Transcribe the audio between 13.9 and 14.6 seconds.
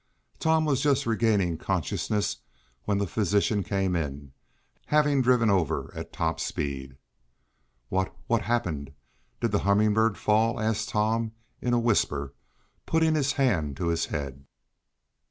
head.